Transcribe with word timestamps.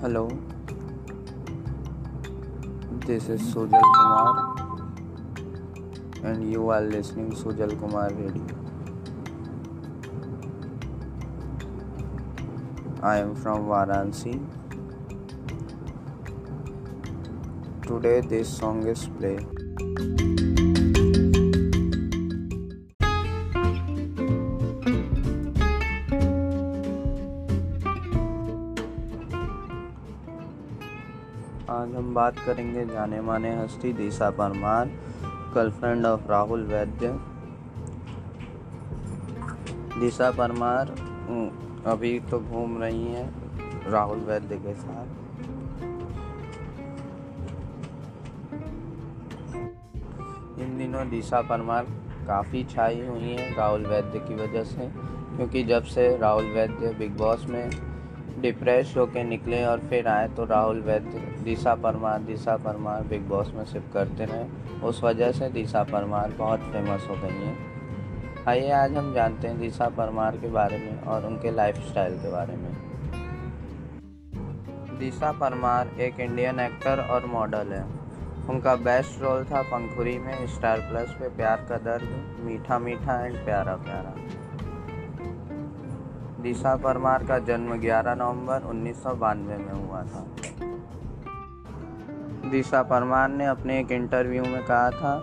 Hello, 0.00 0.28
this 3.04 3.28
is 3.28 3.42
Sujal 3.52 3.82
Kumar, 3.96 4.30
and 6.22 6.52
you 6.52 6.68
are 6.68 6.80
listening 6.80 7.32
Sujal 7.32 7.76
Kumar 7.80 8.08
Radio. 8.12 8.46
I 13.02 13.18
am 13.18 13.34
from 13.34 13.66
Varanasi. 13.66 14.38
Today, 17.82 18.20
this 18.20 18.48
song 18.56 18.86
is 18.86 19.08
played. 19.18 20.47
आज 31.70 31.94
हम 31.94 32.12
बात 32.14 32.38
करेंगे 32.38 32.84
जाने 32.86 33.20
माने 33.20 33.50
हस्ती 33.54 33.92
दिशा 33.92 34.28
परमार 34.30 34.90
गर्लफ्रेंड 35.54 36.06
ऑफ़ 36.06 36.20
राहुल 36.28 36.62
वैद्य। 36.66 37.08
दिशा 40.00 40.30
परमार 40.30 40.90
अभी 41.86 42.18
तो 42.30 42.38
घूम 42.40 42.78
रही 42.82 43.04
हैं 43.06 43.90
राहुल 43.90 44.20
वैद्य 44.28 44.56
के 44.56 44.74
साथ। 44.74 45.06
इन 50.60 50.76
दिनों 50.78 51.08
दिशा 51.10 51.40
परमार 51.42 51.86
काफ़ी 52.28 52.64
छाई 52.70 53.00
हुई 53.00 53.20
हैं 53.32 53.54
राहुल 53.56 53.86
वैद्य 53.86 54.18
की 54.18 54.34
वजह 54.36 54.64
से, 54.64 54.88
क्योंकि 55.36 55.64
जब 55.64 55.82
से 55.86 56.08
राहुल 56.16 56.50
वैद्य 56.54 56.94
बिग 56.98 57.16
बॉस 57.18 57.46
में 57.48 57.70
डिप्रेस 58.40 58.94
होके 58.96 59.22
निकले 59.24 59.64
और 59.64 59.80
फिर 59.80 60.08
आए 60.08 60.28
तो 60.28 60.44
राहुल 60.44 60.80
वैद्य 60.80 61.18
दिशा 61.44 61.74
परमार 61.74 62.20
दिशा 62.22 62.56
परमार 62.56 63.02
बिग 63.02 63.28
बॉस 63.28 63.52
में 63.54 63.64
सिर्फ़ 63.64 63.92
करते 63.92 64.24
रहे। 64.24 64.80
उस 64.80 65.02
वजह 65.04 65.32
से 65.32 65.48
दिशा 65.48 65.82
परमार 65.82 66.32
बहुत 66.38 66.60
फ़ेमस 66.60 67.06
हो 67.10 67.14
गई 67.14 67.44
हैं। 67.44 67.56
आइए, 68.48 68.70
आज 68.70 68.96
हम 68.96 69.12
जानते 69.14 69.48
हैं 69.48 69.58
दिशा 69.58 69.88
परमार 69.88 70.36
के 70.36 70.48
बारे 70.48 70.78
में 70.78 71.02
और 71.02 71.26
उनके 71.26 71.50
लाइफस्टाइल 71.50 72.18
के 72.18 72.30
बारे 72.30 72.56
में। 72.56 72.72
दिशा 74.98 75.32
परमार 75.32 75.88
एक 76.00 76.20
इंडियन 76.20 76.60
एक्टर 76.60 77.00
और 77.00 77.26
मॉडल 77.26 77.72
है। 77.72 77.84
उनका 78.50 78.74
बेस्ट 78.74 79.20
रोल 79.22 79.44
था 79.44 79.62
पंखुरी 79.62 80.18
में 80.18 80.46
स्टार 80.46 80.80
प्लस 80.80 81.10
पे 81.10 81.28
प्यार 81.28 81.66
का 81.68 81.76
दर्द 81.76 82.36
मीठा 82.40 82.78
मीठा 82.78 83.26
एंड 83.26 83.36
प्यारा 83.44 83.74
प्यारा 83.76 84.14
दिशा 86.40 86.74
परमार 86.76 87.24
का 87.26 87.38
जन्म 87.46 87.74
11 87.76 88.14
नवंबर 88.18 88.62
उन्नीस 88.70 89.02
सौ 89.02 89.14
बानवे 89.14 89.56
में 89.56 89.72
हुआ 89.72 90.02
था। 90.02 90.26
दिशा 92.50 92.82
परमार 92.82 93.28
ने 93.30 93.46
अपने 93.46 93.78
एक 93.80 93.92
इंटरव्यू 93.92 94.42
में 94.44 94.62
कहा 94.66 94.90
था 94.90 95.14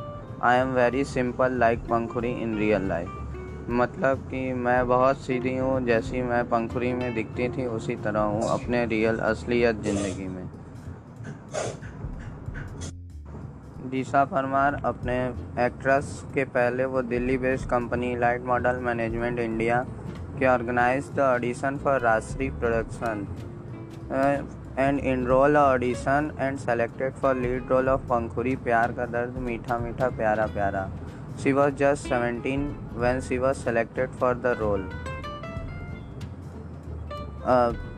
I 0.44 0.57
am 0.57 0.73
very 0.73 1.03
simple 1.05 1.57
like 1.59 1.88
Pankhuri 1.89 2.31
in 2.33 2.57
real 2.57 2.88
life 2.88 3.69
मतलब 3.72 4.27
कि 4.31 4.41
मैं 4.53 4.88
बहुत 4.88 5.17
सीधी 5.17 5.55
हूँ, 5.57 5.85
जैसी 5.85 6.22
मैं 6.22 6.44
पंखुड़ी 6.49 6.91
में 6.94 7.13
दिखती 7.16 7.50
थी, 7.50 7.66
उसी 7.67 7.95
तरह 7.95 8.19
हूँ 8.22 8.50
अपने 8.52 8.85
रियल 8.85 9.19
असलियत 9.22 9.81
ज़िंदगी 9.83 10.27
में। 10.27 10.50
दिशा 13.89 14.23
परमार 14.25 14.81
अपने 14.85 15.17
एक्ट्रेस 15.66 16.23
के 16.33 16.44
पहले 16.45 16.85
वो 16.85 17.02
Delhi 17.03 17.38
based 17.38 17.69
company 17.69 18.16
light 18.16 18.45
model 18.45 18.79
management 18.83 19.39
India 19.39 19.85
के 20.39 20.45
organise 20.47 21.09
the 21.16 21.19
audition 21.22 21.78
for 21.78 22.00
Rajshri 22.02 22.50
production 22.59 23.25
and 24.78 25.00
enrol 25.00 25.57
audition 25.57 26.31
and 26.40 26.57
selected 26.59 27.13
for 27.13 27.35
lead 27.35 27.72
role 27.72 27.90
of 27.90 28.01
Pankhuri 28.09 28.56
Pyaar 28.63 28.91
Ka 28.91 29.06
Dard 29.13 29.38
Meetha 29.47 29.78
Meetha 29.79 30.09
Pyaara 30.18 30.46
Pyaara 30.53 30.90
she 31.44 31.51
was 31.53 31.73
just 31.75 32.07
seventeen 32.09 32.68
when 32.97 33.19
she 33.22 33.38
was 33.38 33.57
selected 33.63 34.09
for 34.19 34.35
the 34.35 34.56
role 34.59 34.90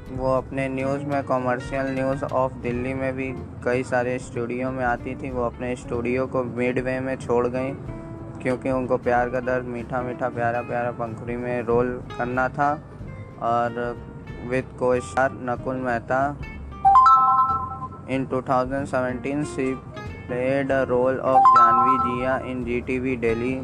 वो 0.10 0.32
अपने 0.34 0.68
news 0.70 1.04
में 1.06 1.24
commercial 1.24 1.88
news 1.96 2.24
of 2.24 2.54
Delhi 2.62 2.94
में 2.94 3.14
भी 3.16 3.28
कई 3.64 3.84
सारे 3.84 4.18
studio 4.20 4.72
में 4.72 4.84
आती 4.86 5.16
थी। 5.16 5.30
वो 5.32 5.44
अपने 5.46 5.76
स्टूडियो 5.76 6.26
को 6.28 6.44
मिड 6.44 6.80
वे 6.84 7.00
में 7.00 7.16
छोड़ 7.18 7.48
गई। 7.48 7.72
क्योंकि 8.42 8.72
उनको 8.72 8.98
प्यार 8.98 9.30
का 9.30 9.40
दर्द, 9.40 9.66
मीठा 9.66 10.02
मीठा, 10.02 10.30
प्यारा 10.30 10.62
प्यारा 10.62 10.92
पंखुड़ी 10.92 11.36
में 11.36 11.62
रोल 11.62 11.92
करना 12.18 12.48
था 12.50 12.70
और 13.42 13.98
with 14.50 14.66
co 14.80 14.94
star 15.00 15.32
Nakul 15.50 15.76
Mehta. 15.76 16.20
In 18.10 18.26
2017 18.34 19.44
she 19.46 19.74
played 20.28 20.72
a 20.72 20.82
role 20.84 21.20
of 21.20 21.50
Jahnavi 21.58 21.98
Jiya 21.98 22.38
in 22.52 22.64
Zee 22.66 22.80
T 22.82 23.00
V 23.00 23.16
daily 23.16 23.56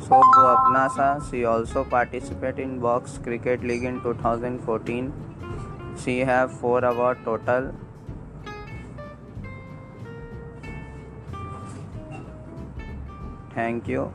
soap 0.00 0.36
Woh 0.36 0.46
Apna 0.46 0.86
Sa 0.88 1.18
she 1.18 1.44
also 1.44 1.82
participate 1.92 2.58
in 2.58 2.78
box 2.80 3.18
cricket 3.24 3.64
league 3.64 3.84
in 3.84 4.00
2014 4.06 5.10
she 5.96 6.20
have 6.20 6.52
four 6.60 6.84
award 6.84 7.18
total. 7.24 7.72
Thank 13.54 13.88
you 13.88 14.12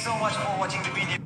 so 0.00 0.16
much 0.16 0.32
for 0.32 0.58
watching 0.58 0.82
the 0.82 0.88
video. 0.90 1.19